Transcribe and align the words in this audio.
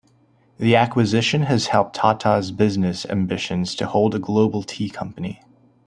The 0.57 0.75
acquisition 0.75 1.43
has 1.43 1.67
helped 1.67 1.95
Tata's 1.97 2.51
business 2.51 3.05
ambitions 3.05 3.75
to 3.75 3.85
hold 3.85 4.15
a 4.15 4.19
global 4.19 4.63
tea 4.63 4.89
company. 4.89 5.41